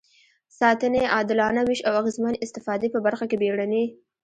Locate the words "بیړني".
3.41-3.85